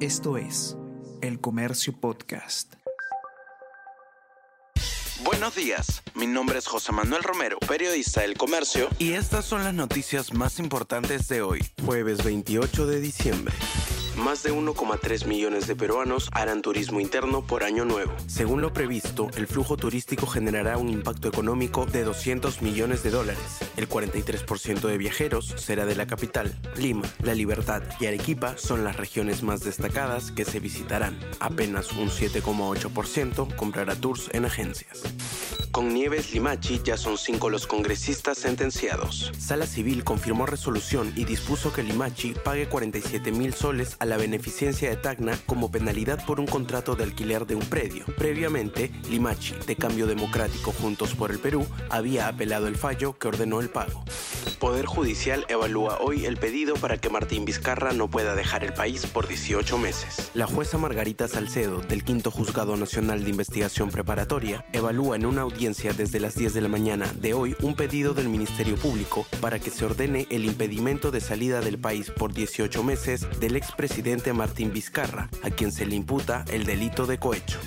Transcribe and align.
Esto 0.00 0.36
es 0.36 0.76
El 1.22 1.40
Comercio 1.40 1.98
Podcast. 1.98 2.74
Buenos 5.24 5.54
días, 5.54 6.02
mi 6.14 6.26
nombre 6.26 6.58
es 6.58 6.66
José 6.66 6.92
Manuel 6.92 7.22
Romero, 7.22 7.58
periodista 7.60 8.20
del 8.20 8.36
Comercio, 8.36 8.90
y 8.98 9.12
estas 9.12 9.46
son 9.46 9.64
las 9.64 9.72
noticias 9.72 10.34
más 10.34 10.58
importantes 10.58 11.28
de 11.28 11.40
hoy, 11.40 11.64
jueves 11.86 12.22
28 12.22 12.86
de 12.86 13.00
diciembre. 13.00 13.54
Más 14.16 14.42
de 14.42 14.50
1,3 14.50 15.26
millones 15.26 15.66
de 15.66 15.76
peruanos 15.76 16.30
harán 16.32 16.62
turismo 16.62 17.00
interno 17.00 17.46
por 17.46 17.62
año 17.62 17.84
nuevo. 17.84 18.12
Según 18.26 18.62
lo 18.62 18.72
previsto, 18.72 19.28
el 19.36 19.46
flujo 19.46 19.76
turístico 19.76 20.26
generará 20.26 20.78
un 20.78 20.88
impacto 20.88 21.28
económico 21.28 21.84
de 21.84 22.02
200 22.02 22.62
millones 22.62 23.02
de 23.02 23.10
dólares. 23.10 23.58
El 23.76 23.88
43% 23.88 24.80
de 24.80 24.96
viajeros 24.96 25.54
será 25.58 25.84
de 25.84 25.96
la 25.96 26.06
capital. 26.06 26.58
Lima, 26.76 27.04
La 27.22 27.34
Libertad 27.34 27.82
y 28.00 28.06
Arequipa 28.06 28.56
son 28.56 28.84
las 28.84 28.96
regiones 28.96 29.42
más 29.42 29.60
destacadas 29.60 30.30
que 30.32 30.46
se 30.46 30.60
visitarán. 30.60 31.18
Apenas 31.38 31.92
un 31.92 32.08
7,8% 32.08 33.54
comprará 33.54 33.96
tours 33.96 34.30
en 34.32 34.46
agencias. 34.46 35.02
Con 35.76 35.92
Nieves 35.92 36.32
Limachi 36.32 36.80
ya 36.82 36.96
son 36.96 37.18
cinco 37.18 37.50
los 37.50 37.66
congresistas 37.66 38.38
sentenciados. 38.38 39.30
Sala 39.38 39.66
Civil 39.66 40.04
confirmó 40.04 40.46
resolución 40.46 41.12
y 41.16 41.26
dispuso 41.26 41.70
que 41.70 41.82
Limachi 41.82 42.32
pague 42.32 42.66
47 42.66 43.30
mil 43.30 43.52
soles 43.52 43.94
a 43.98 44.06
la 44.06 44.16
beneficencia 44.16 44.88
de 44.88 44.96
Tacna 44.96 45.38
como 45.44 45.70
penalidad 45.70 46.24
por 46.24 46.40
un 46.40 46.46
contrato 46.46 46.96
de 46.96 47.04
alquiler 47.04 47.46
de 47.46 47.56
un 47.56 47.66
predio. 47.66 48.06
Previamente, 48.16 48.90
Limachi, 49.10 49.54
de 49.66 49.76
Cambio 49.76 50.06
Democrático 50.06 50.72
Juntos 50.72 51.14
por 51.14 51.30
el 51.30 51.40
Perú, 51.40 51.66
había 51.90 52.28
apelado 52.28 52.68
el 52.68 52.76
fallo 52.76 53.18
que 53.18 53.28
ordenó 53.28 53.60
el 53.60 53.68
pago. 53.68 54.02
Poder 54.58 54.86
Judicial 54.86 55.44
evalúa 55.48 55.98
hoy 56.00 56.24
el 56.24 56.38
pedido 56.38 56.76
para 56.76 56.96
que 56.96 57.10
Martín 57.10 57.44
Vizcarra 57.44 57.92
no 57.92 58.08
pueda 58.08 58.34
dejar 58.34 58.64
el 58.64 58.72
país 58.72 59.04
por 59.06 59.28
18 59.28 59.76
meses. 59.78 60.30
La 60.32 60.46
jueza 60.46 60.78
Margarita 60.78 61.28
Salcedo, 61.28 61.80
del 61.80 62.04
Quinto 62.04 62.30
Juzgado 62.30 62.76
Nacional 62.76 63.22
de 63.22 63.30
Investigación 63.30 63.90
Preparatoria, 63.90 64.64
evalúa 64.72 65.16
en 65.16 65.26
una 65.26 65.42
audiencia 65.42 65.92
desde 65.92 66.20
las 66.20 66.34
10 66.36 66.54
de 66.54 66.60
la 66.62 66.68
mañana 66.68 67.12
de 67.20 67.34
hoy 67.34 67.54
un 67.60 67.74
pedido 67.74 68.14
del 68.14 68.30
Ministerio 68.30 68.76
Público 68.76 69.26
para 69.42 69.58
que 69.58 69.70
se 69.70 69.84
ordene 69.84 70.26
el 70.30 70.46
impedimento 70.46 71.10
de 71.10 71.20
salida 71.20 71.60
del 71.60 71.78
país 71.78 72.10
por 72.10 72.32
18 72.32 72.82
meses 72.82 73.26
del 73.38 73.56
expresidente 73.56 74.32
Martín 74.32 74.72
Vizcarra, 74.72 75.28
a 75.42 75.50
quien 75.50 75.70
se 75.70 75.84
le 75.84 75.96
imputa 75.96 76.44
el 76.50 76.64
delito 76.64 77.06
de 77.06 77.18
cohecho. 77.18 77.58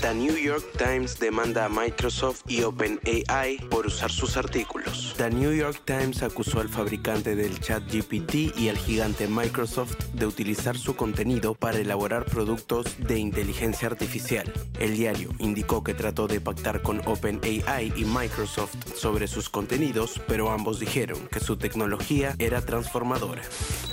The 0.00 0.14
New 0.14 0.36
York 0.36 0.64
Times 0.76 1.18
demanda 1.18 1.64
a 1.64 1.68
Microsoft 1.68 2.42
y 2.46 2.62
OpenAI 2.62 3.58
por 3.68 3.84
usar 3.86 4.12
sus 4.12 4.36
artículos. 4.36 5.14
The 5.16 5.28
New 5.28 5.52
York 5.52 5.82
Times 5.84 6.22
acusó 6.22 6.60
al 6.60 6.68
fabricante 6.68 7.34
del 7.34 7.58
chat 7.58 7.82
GPT 7.92 8.56
y 8.56 8.68
al 8.68 8.78
gigante 8.78 9.26
Microsoft 9.26 9.96
de 10.14 10.26
utilizar 10.26 10.78
su 10.78 10.94
contenido 10.94 11.54
para 11.54 11.78
elaborar 11.78 12.26
productos 12.26 12.96
de 12.98 13.18
inteligencia 13.18 13.88
artificial. 13.88 14.52
El 14.78 14.96
diario 14.96 15.30
indicó 15.40 15.82
que 15.82 15.94
trató 15.94 16.28
de 16.28 16.40
pactar 16.40 16.80
con 16.82 17.02
OpenAI 17.04 17.92
y 17.96 18.04
Microsoft 18.04 18.76
sobre 18.94 19.26
sus 19.26 19.48
contenidos, 19.48 20.20
pero 20.28 20.52
ambos 20.52 20.78
dijeron 20.78 21.26
que 21.26 21.40
su 21.40 21.56
tecnología 21.56 22.36
era 22.38 22.64
transformadora. 22.64 23.42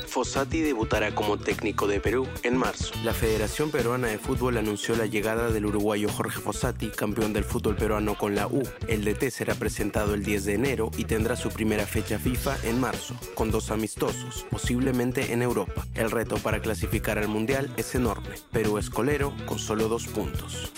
Fossati 0.07 0.61
debutará 0.61 1.13
como 1.13 1.37
técnico 1.37 1.87
de 1.87 1.99
Perú 1.99 2.25
en 2.43 2.55
marzo. 2.55 2.93
La 3.03 3.13
Federación 3.13 3.69
Peruana 3.69 4.07
de 4.07 4.17
Fútbol 4.17 4.57
anunció 4.57 4.95
la 4.95 5.07
llegada 5.07 5.49
del 5.49 5.65
uruguayo 5.65 5.94
Jorge 6.03 6.41
Fossati, 6.41 6.89
campeón 6.89 7.31
del 7.31 7.45
fútbol 7.45 7.77
peruano 7.77 8.17
con 8.17 8.35
la 8.35 8.47
U. 8.47 8.61
El 8.87 9.05
DT 9.05 9.31
será 9.31 9.55
presentado 9.55 10.13
el 10.13 10.23
10 10.23 10.45
de 10.45 10.53
enero 10.53 10.91
y 10.97 11.05
tendrá 11.05 11.35
su 11.35 11.49
primera 11.49 11.85
fecha 11.85 12.19
FIFA 12.19 12.57
en 12.63 12.79
marzo, 12.79 13.15
con 13.33 13.51
dos 13.51 13.71
amistosos, 13.71 14.45
posiblemente 14.51 15.31
en 15.31 15.41
Europa. 15.41 15.85
El 15.95 16.11
reto 16.11 16.37
para 16.37 16.59
clasificar 16.59 17.17
al 17.17 17.29
Mundial 17.29 17.73
es 17.77 17.95
enorme. 17.95 18.35
Perú 18.51 18.77
es 18.77 18.89
colero 18.89 19.33
con 19.45 19.57
solo 19.57 19.87
dos 19.87 20.07
puntos. 20.07 20.71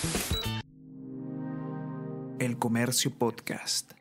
El 2.39 2.59
Comercio 2.59 3.11
Podcast. 3.11 3.97